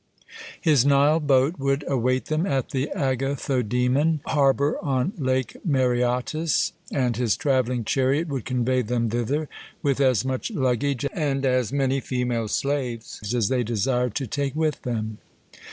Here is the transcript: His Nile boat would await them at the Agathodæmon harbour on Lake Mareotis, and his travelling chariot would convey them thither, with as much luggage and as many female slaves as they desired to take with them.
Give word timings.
His 0.59 0.83
Nile 0.83 1.19
boat 1.19 1.59
would 1.59 1.83
await 1.87 2.25
them 2.25 2.47
at 2.47 2.71
the 2.71 2.89
Agathodæmon 2.95 4.21
harbour 4.25 4.83
on 4.83 5.13
Lake 5.15 5.55
Mareotis, 5.63 6.71
and 6.91 7.15
his 7.15 7.37
travelling 7.37 7.83
chariot 7.85 8.27
would 8.27 8.43
convey 8.43 8.81
them 8.81 9.11
thither, 9.11 9.47
with 9.83 10.01
as 10.01 10.25
much 10.25 10.49
luggage 10.49 11.05
and 11.13 11.45
as 11.45 11.71
many 11.71 11.99
female 11.99 12.47
slaves 12.47 13.19
as 13.31 13.49
they 13.49 13.61
desired 13.61 14.15
to 14.15 14.25
take 14.25 14.55
with 14.55 14.81
them. 14.81 15.19